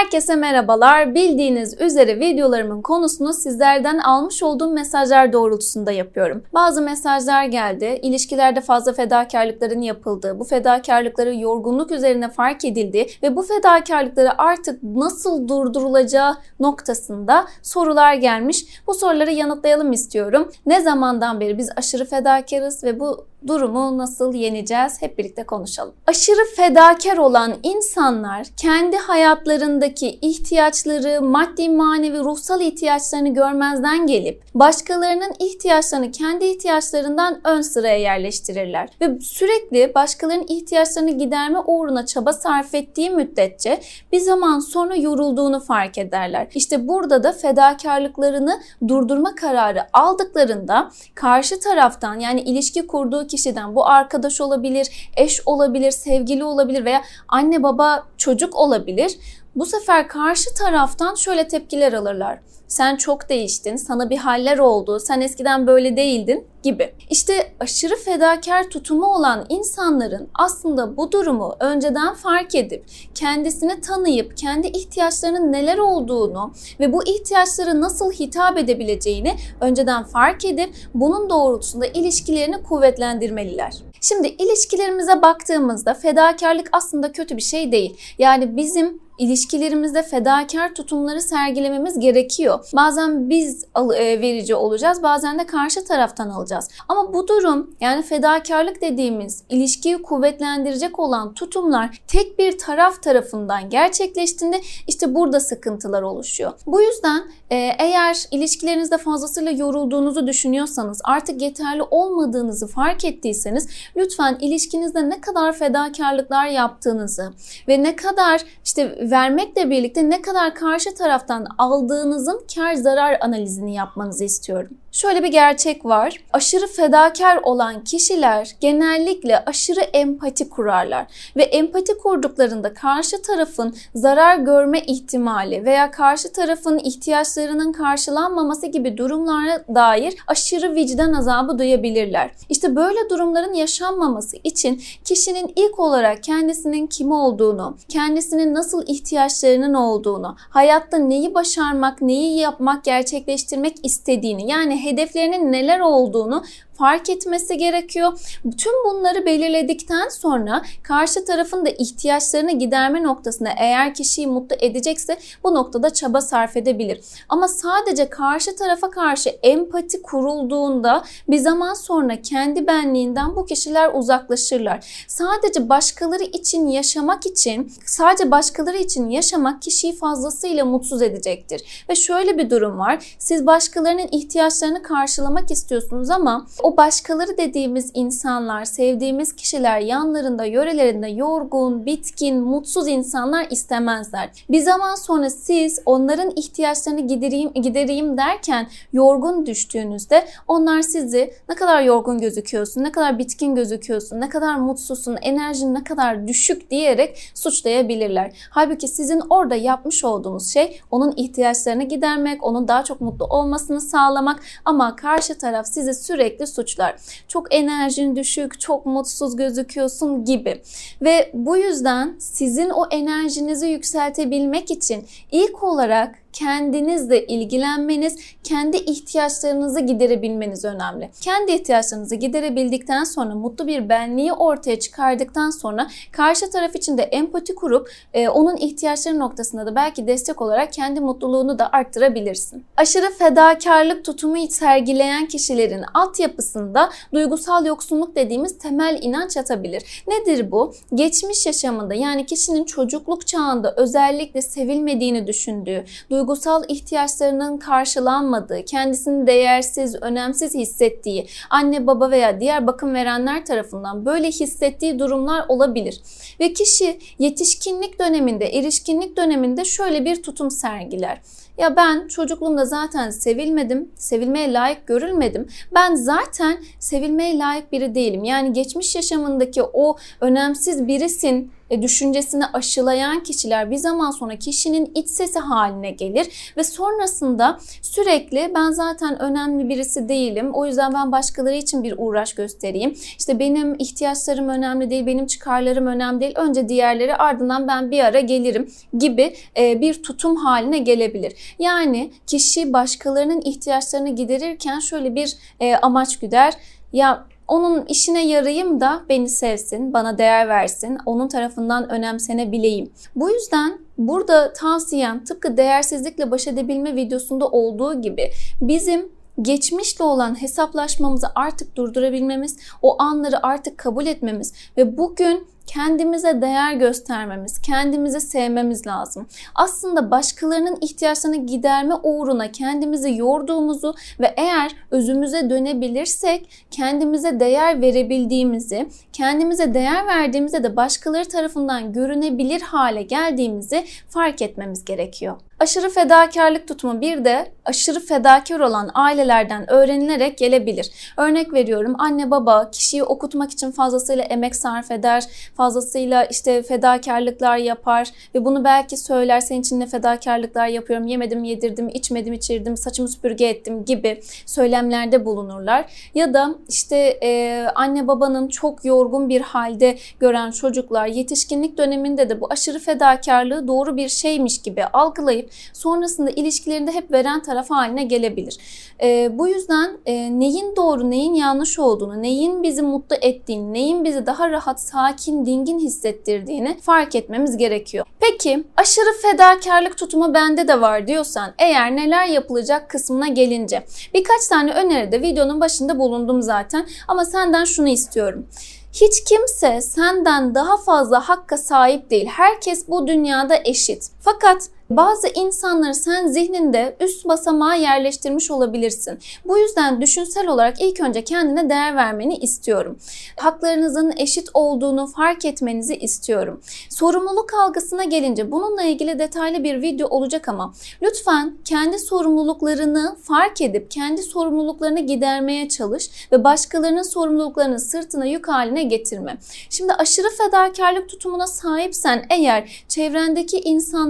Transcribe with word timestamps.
Herkese 0.00 0.36
merhabalar. 0.36 1.14
Bildiğiniz 1.14 1.80
üzere 1.80 2.20
videolarımın 2.20 2.82
konusunu 2.82 3.32
sizlerden 3.32 3.98
almış 3.98 4.42
olduğum 4.42 4.72
mesajlar 4.72 5.32
doğrultusunda 5.32 5.92
yapıyorum. 5.92 6.42
Bazı 6.54 6.82
mesajlar 6.82 7.44
geldi. 7.44 7.98
İlişkilerde 8.02 8.60
fazla 8.60 8.92
fedakarlıkların 8.92 9.80
yapıldığı, 9.80 10.38
bu 10.38 10.44
fedakarlıkları 10.44 11.34
yorgunluk 11.34 11.90
üzerine 11.90 12.28
fark 12.28 12.64
edildi 12.64 13.06
ve 13.22 13.36
bu 13.36 13.42
fedakarlıkları 13.42 14.42
artık 14.42 14.82
nasıl 14.82 15.48
durdurulacağı 15.48 16.36
noktasında 16.60 17.46
sorular 17.62 18.14
gelmiş. 18.14 18.64
Bu 18.86 18.94
soruları 18.94 19.32
yanıtlayalım 19.32 19.92
istiyorum. 19.92 20.50
Ne 20.66 20.80
zamandan 20.80 21.40
beri 21.40 21.58
biz 21.58 21.70
aşırı 21.76 22.04
fedakarız 22.04 22.84
ve 22.84 23.00
bu 23.00 23.29
durumu 23.46 23.98
nasıl 23.98 24.34
yeneceğiz 24.34 25.02
hep 25.02 25.18
birlikte 25.18 25.44
konuşalım. 25.46 25.94
Aşırı 26.06 26.54
fedakar 26.56 27.16
olan 27.16 27.54
insanlar 27.62 28.46
kendi 28.56 28.96
hayatlarındaki 28.96 30.18
ihtiyaçları, 30.22 31.22
maddi, 31.22 31.68
manevi, 31.68 32.18
ruhsal 32.18 32.60
ihtiyaçlarını 32.60 33.34
görmezden 33.34 34.06
gelip 34.06 34.42
başkalarının 34.54 35.32
ihtiyaçlarını 35.38 36.10
kendi 36.10 36.44
ihtiyaçlarından 36.44 37.40
ön 37.44 37.60
sıraya 37.60 37.98
yerleştirirler 37.98 38.88
ve 39.00 39.20
sürekli 39.20 39.94
başkalarının 39.94 40.46
ihtiyaçlarını 40.48 41.10
giderme 41.10 41.58
uğruna 41.58 42.06
çaba 42.06 42.32
sarf 42.32 42.74
ettiği 42.74 43.10
müddetçe 43.10 43.80
bir 44.12 44.20
zaman 44.20 44.58
sonra 44.58 44.96
yorulduğunu 44.96 45.60
fark 45.60 45.98
ederler. 45.98 46.46
İşte 46.54 46.88
burada 46.88 47.22
da 47.22 47.32
fedakarlıklarını 47.32 48.60
durdurma 48.88 49.34
kararı 49.34 49.86
aldıklarında 49.92 50.90
karşı 51.14 51.60
taraftan 51.60 52.20
yani 52.20 52.40
ilişki 52.40 52.86
kurduğu 52.86 53.26
kişiden 53.30 53.74
bu 53.74 53.88
arkadaş 53.88 54.40
olabilir, 54.40 55.10
eş 55.16 55.40
olabilir, 55.46 55.90
sevgili 55.90 56.44
olabilir 56.44 56.84
veya 56.84 57.02
anne 57.28 57.62
baba 57.62 58.06
çocuk 58.20 58.56
olabilir. 58.56 59.18
Bu 59.56 59.66
sefer 59.66 60.08
karşı 60.08 60.54
taraftan 60.54 61.14
şöyle 61.14 61.48
tepkiler 61.48 61.92
alırlar. 61.92 62.38
Sen 62.68 62.96
çok 62.96 63.28
değiştin, 63.28 63.76
sana 63.76 64.10
bir 64.10 64.16
haller 64.16 64.58
oldu, 64.58 65.00
sen 65.00 65.20
eskiden 65.20 65.66
böyle 65.66 65.96
değildin 65.96 66.46
gibi. 66.62 66.94
İşte 67.10 67.52
aşırı 67.60 67.96
fedakar 67.96 68.64
tutumu 68.64 69.06
olan 69.06 69.46
insanların 69.48 70.28
aslında 70.34 70.96
bu 70.96 71.12
durumu 71.12 71.56
önceden 71.60 72.14
fark 72.14 72.54
edip 72.54 72.84
kendisini 73.14 73.80
tanıyıp 73.80 74.36
kendi 74.36 74.66
ihtiyaçlarının 74.66 75.52
neler 75.52 75.78
olduğunu 75.78 76.52
ve 76.80 76.92
bu 76.92 77.04
ihtiyaçları 77.04 77.80
nasıl 77.80 78.12
hitap 78.12 78.58
edebileceğini 78.58 79.36
önceden 79.60 80.04
fark 80.04 80.44
edip 80.44 80.74
bunun 80.94 81.30
doğrultusunda 81.30 81.86
ilişkilerini 81.86 82.62
kuvvetlendirmeliler. 82.62 83.72
Şimdi 84.02 84.28
ilişkilerimize 84.28 85.22
baktığımızda 85.22 85.94
fedakarlık 85.94 86.68
aslında 86.72 87.12
kötü 87.12 87.36
bir 87.36 87.42
şey 87.42 87.72
değil. 87.72 87.96
Yani 88.18 88.56
bizim 88.56 89.00
ilişkilerimizde 89.20 90.02
fedakar 90.02 90.74
tutumları 90.74 91.20
sergilememiz 91.20 91.98
gerekiyor. 91.98 92.68
Bazen 92.76 93.30
biz 93.30 93.64
e, 93.96 94.20
verici 94.20 94.54
olacağız, 94.54 95.02
bazen 95.02 95.38
de 95.38 95.46
karşı 95.46 95.84
taraftan 95.84 96.30
alacağız. 96.30 96.68
Ama 96.88 97.12
bu 97.14 97.28
durum 97.28 97.70
yani 97.80 98.02
fedakarlık 98.02 98.82
dediğimiz 98.82 99.42
ilişkiyi 99.48 100.02
kuvvetlendirecek 100.02 100.98
olan 100.98 101.34
tutumlar 101.34 102.02
tek 102.06 102.38
bir 102.38 102.58
taraf 102.58 103.02
tarafından 103.02 103.70
gerçekleştiğinde 103.70 104.60
işte 104.88 105.14
burada 105.14 105.40
sıkıntılar 105.40 106.02
oluşuyor. 106.02 106.52
Bu 106.66 106.82
yüzden 106.82 107.22
e, 107.50 107.56
eğer 107.78 108.16
ilişkilerinizde 108.30 108.98
fazlasıyla 108.98 109.50
yorulduğunuzu 109.50 110.26
düşünüyorsanız, 110.26 111.00
artık 111.04 111.42
yeterli 111.42 111.82
olmadığınızı 111.82 112.66
fark 112.66 113.04
ettiyseniz 113.04 113.68
lütfen 113.96 114.38
ilişkinizde 114.40 115.10
ne 115.10 115.20
kadar 115.20 115.52
fedakarlıklar 115.52 116.46
yaptığınızı 116.46 117.32
ve 117.68 117.82
ne 117.82 117.96
kadar 117.96 118.44
işte 118.64 119.09
vermekle 119.10 119.70
birlikte 119.70 120.10
ne 120.10 120.22
kadar 120.22 120.54
karşı 120.54 120.94
taraftan 120.94 121.46
aldığınızın 121.58 122.46
kar 122.54 122.74
zarar 122.74 123.18
analizini 123.20 123.74
yapmanızı 123.74 124.24
istiyorum. 124.24 124.79
Şöyle 124.92 125.22
bir 125.22 125.28
gerçek 125.28 125.84
var. 125.84 126.16
Aşırı 126.32 126.66
fedakar 126.66 127.40
olan 127.42 127.84
kişiler 127.84 128.56
genellikle 128.60 129.44
aşırı 129.44 129.80
empati 129.80 130.48
kurarlar 130.48 131.06
ve 131.36 131.42
empati 131.42 131.98
kurduklarında 131.98 132.74
karşı 132.74 133.22
tarafın 133.22 133.76
zarar 133.94 134.36
görme 134.36 134.80
ihtimali 134.80 135.64
veya 135.64 135.90
karşı 135.90 136.32
tarafın 136.32 136.78
ihtiyaçlarının 136.78 137.72
karşılanmaması 137.72 138.66
gibi 138.66 138.96
durumlara 138.96 139.64
dair 139.74 140.14
aşırı 140.26 140.74
vicdan 140.74 141.12
azabı 141.12 141.58
duyabilirler. 141.58 142.30
İşte 142.48 142.76
böyle 142.76 143.10
durumların 143.10 143.54
yaşanmaması 143.54 144.36
için 144.44 144.82
kişinin 145.04 145.52
ilk 145.56 145.78
olarak 145.78 146.22
kendisinin 146.22 146.86
kim 146.86 147.12
olduğunu, 147.12 147.76
kendisinin 147.88 148.54
nasıl 148.54 148.82
ihtiyaçlarının 148.86 149.74
olduğunu, 149.74 150.36
hayatta 150.38 150.98
neyi 150.98 151.34
başarmak, 151.34 152.02
neyi 152.02 152.38
yapmak, 152.38 152.84
gerçekleştirmek 152.84 153.76
istediğini 153.82 154.50
yani 154.50 154.79
hedeflerinin 154.84 155.52
neler 155.52 155.80
olduğunu 155.80 156.44
fark 156.80 157.10
etmesi 157.10 157.56
gerekiyor. 157.56 158.12
Tüm 158.58 158.72
bunları 158.84 159.26
belirledikten 159.26 160.08
sonra 160.08 160.62
karşı 160.82 161.24
tarafın 161.24 161.66
da 161.66 161.70
ihtiyaçlarını 161.70 162.58
giderme 162.58 163.02
noktasında 163.02 163.50
eğer 163.58 163.94
kişiyi 163.94 164.26
mutlu 164.26 164.56
edecekse 164.60 165.16
bu 165.44 165.54
noktada 165.54 165.90
çaba 165.90 166.20
sarf 166.20 166.56
edebilir. 166.56 167.00
Ama 167.28 167.48
sadece 167.48 168.10
karşı 168.10 168.56
tarafa 168.56 168.90
karşı 168.90 169.28
empati 169.42 170.02
kurulduğunda 170.02 171.04
bir 171.28 171.38
zaman 171.38 171.74
sonra 171.74 172.22
kendi 172.22 172.66
benliğinden 172.66 173.36
bu 173.36 173.46
kişiler 173.46 173.90
uzaklaşırlar. 173.94 175.04
Sadece 175.08 175.68
başkaları 175.68 176.22
için 176.22 176.66
yaşamak 176.66 177.26
için, 177.26 177.72
sadece 177.86 178.30
başkaları 178.30 178.76
için 178.76 179.08
yaşamak 179.08 179.62
kişiyi 179.62 179.96
fazlasıyla 179.96 180.64
mutsuz 180.64 181.02
edecektir. 181.02 181.84
Ve 181.88 181.94
şöyle 181.94 182.38
bir 182.38 182.50
durum 182.50 182.78
var. 182.78 183.16
Siz 183.18 183.46
başkalarının 183.46 184.08
ihtiyaçlarını 184.12 184.69
karşılamak 184.78 185.50
istiyorsunuz 185.50 186.10
ama 186.10 186.46
o 186.62 186.76
başkaları 186.76 187.36
dediğimiz 187.36 187.90
insanlar, 187.94 188.64
sevdiğimiz 188.64 189.36
kişiler 189.36 189.80
yanlarında, 189.80 190.44
yörelerinde 190.44 191.08
yorgun, 191.08 191.86
bitkin, 191.86 192.40
mutsuz 192.40 192.88
insanlar 192.88 193.46
istemezler. 193.50 194.30
Bir 194.50 194.60
zaman 194.60 194.94
sonra 194.94 195.30
siz 195.30 195.80
onların 195.86 196.32
ihtiyaçlarını 196.36 197.00
gidereyim, 197.00 197.52
gidereyim 197.52 198.16
derken 198.16 198.66
yorgun 198.92 199.46
düştüğünüzde 199.46 200.24
onlar 200.48 200.82
sizi 200.82 201.34
ne 201.48 201.54
kadar 201.54 201.82
yorgun 201.82 202.18
gözüküyorsun, 202.18 202.84
ne 202.84 202.92
kadar 202.92 203.18
bitkin 203.18 203.54
gözüküyorsun, 203.54 204.20
ne 204.20 204.28
kadar 204.28 204.56
mutsuzsun, 204.56 205.16
enerjin 205.22 205.74
ne 205.74 205.84
kadar 205.84 206.28
düşük 206.28 206.70
diyerek 206.70 207.32
suçlayabilirler. 207.34 208.32
Halbuki 208.50 208.88
sizin 208.88 209.22
orada 209.30 209.54
yapmış 209.54 210.04
olduğunuz 210.04 210.52
şey 210.52 210.80
onun 210.90 211.12
ihtiyaçlarını 211.16 211.82
gidermek, 211.82 212.44
onun 212.44 212.68
daha 212.68 212.84
çok 212.84 213.00
mutlu 213.00 213.24
olmasını 213.24 213.80
sağlamak 213.80 214.40
ama 214.64 214.96
karşı 214.96 215.38
taraf 215.38 215.66
sizi 215.66 215.94
sürekli 215.94 216.46
suçlar. 216.46 216.96
Çok 217.28 217.54
enerjin 217.54 218.16
düşük, 218.16 218.60
çok 218.60 218.86
mutsuz 218.86 219.36
gözüküyorsun 219.36 220.24
gibi. 220.24 220.62
Ve 221.02 221.30
bu 221.34 221.56
yüzden 221.56 222.16
sizin 222.18 222.70
o 222.70 222.86
enerjinizi 222.90 223.66
yükseltebilmek 223.66 224.70
için 224.70 225.06
ilk 225.32 225.62
olarak 225.62 226.14
kendinizle 226.32 227.26
ilgilenmeniz, 227.26 228.16
kendi 228.44 228.76
ihtiyaçlarınızı 228.76 229.80
giderebilmeniz 229.80 230.64
önemli. 230.64 231.10
Kendi 231.20 231.52
ihtiyaçlarınızı 231.52 232.14
giderebildikten 232.14 233.04
sonra 233.04 233.34
mutlu 233.34 233.66
bir 233.66 233.88
benliği 233.88 234.32
ortaya 234.32 234.78
çıkardıktan 234.78 235.50
sonra 235.50 235.90
karşı 236.12 236.50
taraf 236.50 236.76
için 236.76 236.98
de 236.98 237.02
empati 237.02 237.54
kurup 237.54 237.90
e, 238.14 238.28
onun 238.28 238.56
ihtiyaçları 238.56 239.18
noktasında 239.18 239.66
da 239.66 239.74
belki 239.74 240.06
destek 240.06 240.42
olarak 240.42 240.72
kendi 240.72 241.00
mutluluğunu 241.00 241.58
da 241.58 241.72
arttırabilirsin. 241.72 242.64
Aşırı 242.76 243.10
fedakarlık 243.10 244.04
tutumu 244.04 244.36
sergileyen 244.48 245.26
kişilerin 245.26 245.84
altyapısında 245.94 246.90
duygusal 247.12 247.66
yoksunluk 247.66 248.16
dediğimiz 248.16 248.58
temel 248.58 248.98
inanç 249.02 249.36
yatabilir. 249.36 250.04
Nedir 250.08 250.50
bu? 250.50 250.74
Geçmiş 250.94 251.46
yaşamında 251.46 251.94
yani 251.94 252.26
kişinin 252.26 252.64
çocukluk 252.64 253.26
çağında 253.26 253.74
özellikle 253.76 254.42
sevilmediğini 254.42 255.26
düşündüğü, 255.26 255.84
duygusal 256.20 256.64
ihtiyaçlarının 256.68 257.56
karşılanmadığı, 257.56 258.64
kendisini 258.64 259.26
değersiz, 259.26 259.96
önemsiz 260.02 260.54
hissettiği, 260.54 261.26
anne 261.50 261.86
baba 261.86 262.10
veya 262.10 262.40
diğer 262.40 262.66
bakım 262.66 262.94
verenler 262.94 263.44
tarafından 263.44 264.06
böyle 264.06 264.28
hissettiği 264.28 264.98
durumlar 264.98 265.44
olabilir. 265.48 266.00
Ve 266.40 266.52
kişi 266.52 266.98
yetişkinlik 267.18 267.98
döneminde, 267.98 268.46
erişkinlik 268.46 269.16
döneminde 269.16 269.64
şöyle 269.64 270.04
bir 270.04 270.22
tutum 270.22 270.50
sergiler. 270.50 271.20
Ya 271.58 271.76
ben 271.76 272.08
çocukluğumda 272.08 272.64
zaten 272.64 273.10
sevilmedim, 273.10 273.92
sevilmeye 273.94 274.52
layık 274.52 274.86
görülmedim. 274.86 275.48
Ben 275.74 275.94
zaten 275.94 276.58
sevilmeye 276.78 277.38
layık 277.38 277.72
biri 277.72 277.94
değilim. 277.94 278.24
Yani 278.24 278.52
geçmiş 278.52 278.94
yaşamındaki 278.94 279.62
o 279.62 279.96
önemsiz 280.20 280.86
birisin 280.86 281.52
e, 281.70 281.82
düşüncesini 281.82 282.46
aşılayan 282.46 283.22
kişiler 283.22 283.70
bir 283.70 283.76
zaman 283.76 284.10
sonra 284.10 284.36
kişinin 284.36 284.92
iç 284.94 285.08
sesi 285.08 285.38
haline 285.38 285.90
gelir 285.90 286.52
ve 286.56 286.64
sonrasında 286.64 287.58
sürekli 287.82 288.52
ben 288.54 288.70
zaten 288.70 289.22
önemli 289.22 289.68
birisi 289.68 290.08
değilim. 290.08 290.50
O 290.54 290.66
yüzden 290.66 290.94
ben 290.94 291.12
başkaları 291.12 291.54
için 291.54 291.82
bir 291.82 291.94
uğraş 291.98 292.34
göstereyim. 292.34 292.96
İşte 293.18 293.38
benim 293.38 293.74
ihtiyaçlarım 293.78 294.48
önemli 294.48 294.90
değil, 294.90 295.06
benim 295.06 295.26
çıkarlarım 295.26 295.86
önemli 295.86 296.20
değil. 296.20 296.34
Önce 296.36 296.68
diğerleri 296.68 297.16
ardından 297.16 297.68
ben 297.68 297.90
bir 297.90 298.04
ara 298.04 298.20
gelirim 298.20 298.70
gibi 298.98 299.34
e, 299.56 299.80
bir 299.80 300.02
tutum 300.02 300.36
haline 300.36 300.78
gelebilir. 300.78 301.32
Yani 301.58 302.10
kişi 302.26 302.72
başkalarının 302.72 303.40
ihtiyaçlarını 303.40 304.08
giderirken 304.08 304.78
şöyle 304.78 305.14
bir 305.14 305.36
e, 305.60 305.76
amaç 305.76 306.18
güder. 306.18 306.54
Ya 306.92 307.24
onun 307.50 307.84
işine 307.86 308.26
yarayayım 308.26 308.80
da 308.80 309.02
beni 309.08 309.28
sevsin, 309.28 309.92
bana 309.92 310.18
değer 310.18 310.48
versin, 310.48 310.98
onun 311.06 311.28
tarafından 311.28 311.90
önemsenebileyim. 311.90 312.90
Bu 313.16 313.30
yüzden 313.30 313.78
burada 313.98 314.52
tavsiyem 314.52 315.24
tıpkı 315.24 315.56
değersizlikle 315.56 316.30
baş 316.30 316.46
edebilme 316.46 316.96
videosunda 316.96 317.48
olduğu 317.48 318.00
gibi 318.00 318.30
bizim 318.60 319.08
geçmişle 319.42 320.04
olan 320.04 320.42
hesaplaşmamızı 320.42 321.26
artık 321.34 321.76
durdurabilmemiz, 321.76 322.56
o 322.82 323.02
anları 323.02 323.46
artık 323.46 323.78
kabul 323.78 324.06
etmemiz 324.06 324.54
ve 324.76 324.96
bugün 324.96 325.46
kendimize 325.74 326.42
değer 326.42 326.72
göstermemiz, 326.72 327.58
kendimizi 327.58 328.20
sevmemiz 328.20 328.86
lazım. 328.86 329.26
Aslında 329.54 330.10
başkalarının 330.10 330.78
ihtiyaçlarını 330.80 331.46
giderme 331.46 331.94
uğruna 331.94 332.52
kendimizi 332.52 333.16
yorduğumuzu 333.16 333.94
ve 334.20 334.34
eğer 334.36 334.70
özümüze 334.90 335.50
dönebilirsek 335.50 336.66
kendimize 336.70 337.40
değer 337.40 337.80
verebildiğimizi, 337.80 338.88
kendimize 339.12 339.74
değer 339.74 340.06
verdiğimizde 340.06 340.62
de 340.62 340.76
başkaları 340.76 341.28
tarafından 341.28 341.92
görünebilir 341.92 342.60
hale 342.60 343.02
geldiğimizi 343.02 343.84
fark 344.08 344.42
etmemiz 344.42 344.84
gerekiyor. 344.84 345.36
Aşırı 345.60 345.90
fedakarlık 345.90 346.68
tutumu 346.68 347.00
bir 347.00 347.24
de 347.24 347.52
aşırı 347.64 348.00
fedakar 348.00 348.60
olan 348.60 348.90
ailelerden 348.94 349.70
öğrenilerek 349.70 350.38
gelebilir. 350.38 350.90
Örnek 351.16 351.52
veriyorum 351.52 351.94
anne 351.98 352.30
baba 352.30 352.70
kişiyi 352.70 353.04
okutmak 353.04 353.50
için 353.50 353.70
fazlasıyla 353.70 354.24
emek 354.24 354.56
sarf 354.56 354.90
eder, 354.90 355.24
fazlasıyla 355.60 356.24
işte 356.24 356.62
fedakarlıklar 356.62 357.56
yapar 357.56 358.08
ve 358.34 358.44
bunu 358.44 358.64
belki 358.64 358.96
söyler 358.96 359.40
senin 359.40 359.60
için 359.60 359.80
ne 359.80 359.86
fedakarlıklar 359.86 360.66
yapıyorum, 360.66 361.06
yemedim 361.06 361.44
yedirdim, 361.44 361.88
içmedim 361.88 362.32
içirdim, 362.32 362.76
saçımı 362.76 363.08
süpürge 363.08 363.46
ettim 363.46 363.84
gibi 363.84 364.20
söylemlerde 364.46 365.24
bulunurlar. 365.24 366.10
Ya 366.14 366.34
da 366.34 366.54
işte 366.68 366.96
e, 367.22 367.64
anne 367.74 368.08
babanın 368.08 368.48
çok 368.48 368.84
yorgun 368.84 369.28
bir 369.28 369.40
halde 369.40 369.98
gören 370.20 370.50
çocuklar 370.50 371.06
yetişkinlik 371.06 371.78
döneminde 371.78 372.28
de 372.28 372.40
bu 372.40 372.46
aşırı 372.50 372.78
fedakarlığı 372.78 373.68
doğru 373.68 373.96
bir 373.96 374.08
şeymiş 374.08 374.62
gibi 374.62 374.84
algılayıp 374.84 375.50
sonrasında 375.72 376.30
ilişkilerinde 376.30 376.92
hep 376.92 377.12
veren 377.12 377.42
taraf 377.42 377.70
haline 377.70 378.04
gelebilir. 378.04 378.58
E, 379.02 379.38
bu 379.38 379.48
yüzden 379.48 379.98
e, 380.06 380.40
neyin 380.40 380.76
doğru 380.76 381.10
neyin 381.10 381.34
yanlış 381.34 381.78
olduğunu, 381.78 382.22
neyin 382.22 382.62
bizi 382.62 382.82
mutlu 382.82 383.16
ettiğini, 383.20 383.72
neyin 383.72 384.04
bizi 384.04 384.26
daha 384.26 384.50
rahat, 384.50 384.80
sakin, 384.80 385.39
dingin 385.46 385.78
hissettirdiğini 385.78 386.78
fark 386.80 387.14
etmemiz 387.14 387.56
gerekiyor. 387.56 388.06
Peki 388.20 388.64
aşırı 388.76 389.12
fedakarlık 389.22 389.98
tutumu 389.98 390.34
bende 390.34 390.68
de 390.68 390.80
var 390.80 391.06
diyorsan 391.06 391.54
eğer 391.58 391.96
neler 391.96 392.26
yapılacak 392.26 392.90
kısmına 392.90 393.28
gelince 393.28 393.86
birkaç 394.14 394.46
tane 394.48 394.72
öneride 394.72 395.22
videonun 395.22 395.60
başında 395.60 395.98
bulundum 395.98 396.42
zaten 396.42 396.86
ama 397.08 397.24
senden 397.24 397.64
şunu 397.64 397.88
istiyorum. 397.88 398.46
Hiç 398.92 399.24
kimse 399.24 399.80
senden 399.80 400.54
daha 400.54 400.76
fazla 400.76 401.28
hakka 401.28 401.56
sahip 401.56 402.10
değil. 402.10 402.26
Herkes 402.26 402.88
bu 402.88 403.06
dünyada 403.06 403.56
eşit. 403.64 404.10
Fakat 404.20 404.70
bazı 404.90 405.28
insanları 405.34 405.94
sen 405.94 406.26
zihninde 406.26 406.96
üst 407.00 407.28
basamağa 407.28 407.74
yerleştirmiş 407.74 408.50
olabilirsin. 408.50 409.18
Bu 409.44 409.58
yüzden 409.58 410.00
düşünsel 410.00 410.48
olarak 410.48 410.80
ilk 410.80 411.00
önce 411.00 411.24
kendine 411.24 411.70
değer 411.70 411.96
vermeni 411.96 412.36
istiyorum. 412.36 412.98
Haklarınızın 413.36 414.12
eşit 414.16 414.48
olduğunu 414.54 415.06
fark 415.06 415.44
etmenizi 415.44 415.96
istiyorum. 415.96 416.60
Sorumluluk 416.90 417.54
algısına 417.54 418.04
gelince 418.04 418.52
bununla 418.52 418.82
ilgili 418.82 419.18
detaylı 419.18 419.64
bir 419.64 419.82
video 419.82 420.08
olacak 420.08 420.48
ama 420.48 420.74
lütfen 421.02 421.54
kendi 421.64 421.98
sorumluluklarını 421.98 423.16
fark 423.22 423.60
edip 423.60 423.90
kendi 423.90 424.22
sorumluluklarını 424.22 425.00
gidermeye 425.00 425.68
çalış 425.68 426.10
ve 426.32 426.44
başkalarının 426.44 427.02
sorumluluklarını 427.02 427.80
sırtına 427.80 428.26
yük 428.26 428.48
haline 428.48 428.82
getirme. 428.82 429.36
Şimdi 429.70 429.92
aşırı 429.92 430.28
fedakarlık 430.38 431.08
tutumuna 431.08 431.46
sahipsen 431.46 432.26
eğer 432.30 432.84
çevrendeki 432.88 433.58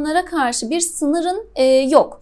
insanlara 0.00 0.24
karşı 0.24 0.70
bir 0.70 0.80
sınırın 0.80 1.46
e, 1.56 1.64
yok. 1.64 2.20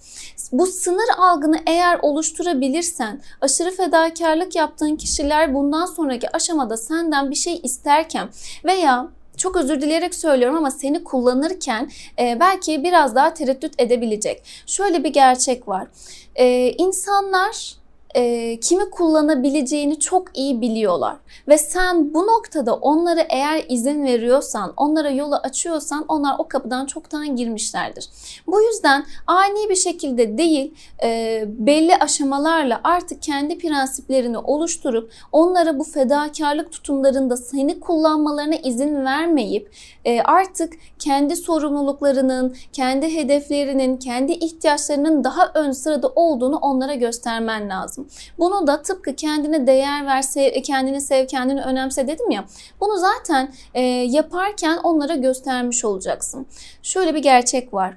Bu 0.52 0.66
sınır 0.66 1.08
algını 1.18 1.56
eğer 1.66 1.98
oluşturabilirsen 2.02 3.20
aşırı 3.40 3.70
fedakarlık 3.70 4.56
yaptığın 4.56 4.96
kişiler 4.96 5.54
bundan 5.54 5.86
sonraki 5.86 6.36
aşamada 6.36 6.76
senden 6.76 7.30
bir 7.30 7.36
şey 7.36 7.60
isterken 7.62 8.28
veya 8.64 9.08
çok 9.36 9.56
özür 9.56 9.80
dileyerek 9.80 10.14
söylüyorum 10.14 10.56
ama 10.56 10.70
seni 10.70 11.04
kullanırken 11.04 11.90
e, 12.18 12.40
belki 12.40 12.82
biraz 12.82 13.14
daha 13.14 13.34
tereddüt 13.34 13.72
edebilecek. 13.78 14.42
Şöyle 14.66 15.04
bir 15.04 15.12
gerçek 15.12 15.68
var. 15.68 15.86
E, 16.34 16.70
insanlar 16.70 17.72
e, 18.18 18.60
kimi 18.60 18.90
kullanabileceğini 18.90 19.98
çok 19.98 20.38
iyi 20.38 20.60
biliyorlar. 20.60 21.16
Ve 21.48 21.58
sen 21.58 22.14
bu 22.14 22.26
noktada 22.26 22.74
onlara 22.74 23.20
eğer 23.20 23.64
izin 23.68 24.04
veriyorsan, 24.04 24.72
onlara 24.76 25.10
yolu 25.10 25.36
açıyorsan 25.36 26.04
onlar 26.08 26.34
o 26.38 26.48
kapıdan 26.48 26.86
çoktan 26.86 27.36
girmişlerdir. 27.36 28.08
Bu 28.46 28.62
yüzden 28.62 29.04
ani 29.26 29.68
bir 29.68 29.76
şekilde 29.76 30.38
değil 30.38 30.74
e, 31.02 31.44
belli 31.48 31.96
aşamalarla 31.96 32.80
artık 32.84 33.22
kendi 33.22 33.58
prensiplerini 33.58 34.38
oluşturup 34.38 35.12
onlara 35.32 35.78
bu 35.78 35.84
fedakarlık 35.84 36.72
tutumlarında 36.72 37.36
seni 37.36 37.80
kullanmalarına 37.80 38.56
izin 38.56 39.04
vermeyip 39.04 39.72
e, 40.04 40.20
artık 40.22 40.72
kendi 40.98 41.36
sorumluluklarının, 41.36 42.56
kendi 42.72 43.14
hedeflerinin, 43.14 43.96
kendi 43.96 44.32
ihtiyaçlarının 44.32 45.24
daha 45.24 45.52
ön 45.54 45.72
sırada 45.72 46.08
olduğunu 46.08 46.56
onlara 46.56 46.94
göstermen 46.94 47.68
lazım. 47.68 48.07
Bunu 48.38 48.66
da 48.66 48.82
tıpkı 48.82 49.14
kendine 49.14 49.66
değer 49.66 50.06
ver, 50.06 50.22
sev, 50.22 50.62
kendini 50.62 51.00
sev, 51.00 51.26
kendini 51.26 51.62
önemse 51.62 52.08
dedim 52.08 52.30
ya. 52.30 52.44
Bunu 52.80 52.98
zaten 52.98 53.52
e, 53.74 53.80
yaparken 53.82 54.76
onlara 54.76 55.14
göstermiş 55.14 55.84
olacaksın. 55.84 56.46
Şöyle 56.82 57.14
bir 57.14 57.22
gerçek 57.22 57.74
var. 57.74 57.94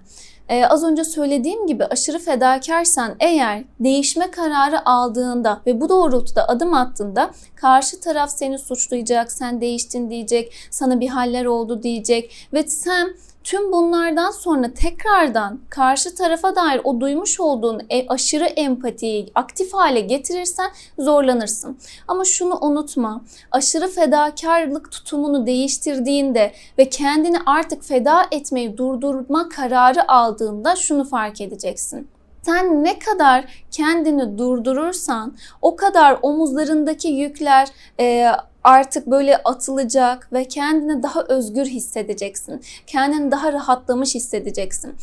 Ee, 0.51 0.65
az 0.65 0.83
önce 0.83 1.03
söylediğim 1.03 1.67
gibi 1.67 1.85
aşırı 1.85 2.19
fedakarsan 2.19 3.15
eğer 3.19 3.63
değişme 3.79 4.31
kararı 4.31 4.89
aldığında 4.89 5.61
ve 5.65 5.81
bu 5.81 5.89
doğrultuda 5.89 6.47
adım 6.47 6.73
attığında 6.73 7.31
karşı 7.55 7.99
taraf 7.99 8.29
seni 8.29 8.59
suçlayacak, 8.59 9.31
sen 9.31 9.61
değiştin 9.61 10.09
diyecek, 10.09 10.53
sana 10.71 10.99
bir 10.99 11.07
haller 11.07 11.45
oldu 11.45 11.83
diyecek 11.83 12.47
ve 12.53 12.67
sen 12.67 13.15
Tüm 13.43 13.71
bunlardan 13.71 14.31
sonra 14.31 14.73
tekrardan 14.73 15.59
karşı 15.69 16.15
tarafa 16.15 16.55
dair 16.55 16.81
o 16.83 17.01
duymuş 17.01 17.39
olduğun 17.39 17.81
e, 17.89 18.07
aşırı 18.07 18.45
empatiyi 18.45 19.31
aktif 19.35 19.73
hale 19.73 19.99
getirirsen 19.99 20.71
zorlanırsın. 20.99 21.77
Ama 22.07 22.25
şunu 22.25 22.59
unutma. 22.61 23.21
Aşırı 23.51 23.87
fedakarlık 23.87 24.91
tutumunu 24.91 25.45
değiştirdiğinde 25.45 26.51
ve 26.77 26.89
kendini 26.89 27.37
artık 27.45 27.83
feda 27.83 28.25
etmeyi 28.31 28.77
durdurma 28.77 29.49
kararı 29.49 30.11
aldığında 30.11 30.75
şunu 30.75 31.03
fark 31.03 31.41
edeceksin. 31.41 32.07
Sen 32.41 32.83
ne 32.83 32.99
kadar 32.99 33.65
kendini 33.71 34.37
durdurursan 34.37 35.35
o 35.61 35.75
kadar 35.75 36.19
omuzlarındaki 36.21 37.07
yükler 37.07 37.67
e, 37.99 38.31
artık 38.63 39.07
böyle 39.07 39.37
atılacak 39.37 40.33
ve 40.33 40.47
kendini 40.47 41.03
daha 41.03 41.23
özgür 41.23 41.65
hissedeceksin. 41.65 42.61
Kendini 42.87 43.31
daha 43.31 43.53
rahatlamış 43.53 44.15
hissedeceksin. 44.15 44.95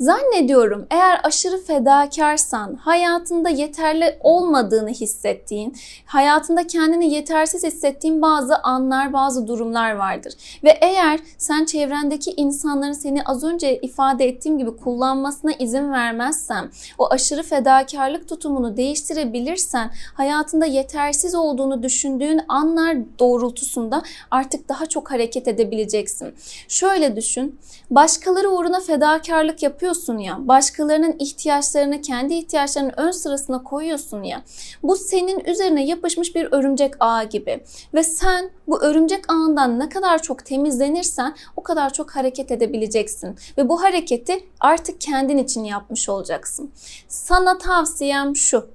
Zannediyorum 0.00 0.86
eğer 0.90 1.20
aşırı 1.24 1.64
fedakarsan, 1.64 2.74
hayatında 2.74 3.48
yeterli 3.48 4.18
olmadığını 4.20 4.88
hissettiğin, 4.88 5.76
hayatında 6.06 6.66
kendini 6.66 7.14
yetersiz 7.14 7.64
hissettiğin 7.64 8.22
bazı 8.22 8.56
anlar, 8.56 9.12
bazı 9.12 9.46
durumlar 9.46 9.92
vardır. 9.92 10.34
Ve 10.64 10.78
eğer 10.80 11.20
sen 11.38 11.64
çevrendeki 11.64 12.30
insanların 12.36 12.92
seni 12.92 13.24
az 13.24 13.44
önce 13.44 13.80
ifade 13.80 14.24
ettiğim 14.28 14.58
gibi 14.58 14.76
kullanmasına 14.76 15.52
izin 15.52 15.92
vermezsen, 15.92 16.70
o 16.98 17.10
aşırı 17.10 17.42
fedakarlık 17.42 18.28
tutumunu 18.28 18.76
değiştirebilirsen, 18.76 19.90
hayatında 20.14 20.66
yetersiz 20.66 21.34
olduğunu 21.34 21.82
düşündüğün 21.82 22.40
anlar 22.48 22.96
doğrultusunda 23.18 24.02
artık 24.30 24.68
daha 24.68 24.86
çok 24.86 25.10
hareket 25.10 25.48
edebileceksin. 25.48 26.34
Şöyle 26.68 27.16
düşün, 27.16 27.58
başkaları 27.90 28.50
uğruna 28.50 28.80
fedakarlık 28.80 29.62
yapıyor 29.62 29.83
yapıyorsun 29.84 30.18
ya, 30.18 30.48
başkalarının 30.48 31.16
ihtiyaçlarını, 31.18 32.00
kendi 32.00 32.34
ihtiyaçlarını 32.34 32.92
ön 32.96 33.10
sırasına 33.10 33.62
koyuyorsun 33.62 34.22
ya. 34.22 34.42
Bu 34.82 34.96
senin 34.96 35.40
üzerine 35.44 35.84
yapışmış 35.86 36.34
bir 36.34 36.48
örümcek 36.50 36.94
ağı 37.00 37.24
gibi. 37.24 37.64
Ve 37.94 38.04
sen 38.04 38.50
bu 38.68 38.82
örümcek 38.82 39.32
ağından 39.32 39.78
ne 39.78 39.88
kadar 39.88 40.22
çok 40.22 40.44
temizlenirsen 40.44 41.36
o 41.56 41.62
kadar 41.62 41.92
çok 41.92 42.10
hareket 42.10 42.50
edebileceksin. 42.50 43.36
Ve 43.58 43.68
bu 43.68 43.82
hareketi 43.82 44.48
artık 44.60 45.00
kendin 45.00 45.38
için 45.38 45.64
yapmış 45.64 46.08
olacaksın. 46.08 46.70
Sana 47.08 47.58
tavsiyem 47.58 48.36
şu. 48.36 48.68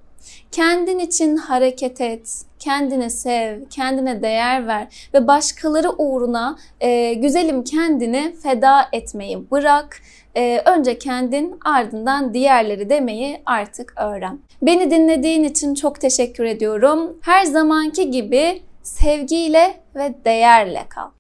Kendin 0.52 1.00
için 1.00 1.38
hareket 1.38 2.02
et, 2.02 2.42
kendini 2.60 3.10
sev, 3.10 3.66
kendine 3.70 4.22
değer 4.22 4.68
ver 4.68 5.10
ve 5.14 5.28
başkaları 5.28 5.90
uğruna 5.90 6.58
e, 6.80 7.14
güzelim 7.14 7.64
kendini 7.64 8.36
feda 8.44 8.88
etmeyi 8.94 9.52
bırak. 9.52 10.02
E, 10.36 10.62
önce 10.66 11.00
kendin 11.00 11.60
ardından 11.66 12.34
diğerleri 12.34 12.90
demeyi 12.90 13.42
artık 13.46 13.94
öğren. 13.98 14.40
Beni 14.62 14.92
dinlediğin 14.92 15.44
için 15.44 15.76
çok 15.76 16.02
teşekkür 16.02 16.44
ediyorum. 16.44 17.18
Her 17.22 17.46
zamanki 17.46 18.12
gibi 18.12 18.62
sevgiyle 18.84 19.78
ve 19.96 20.14
değerle 20.26 20.86
kal. 20.90 21.10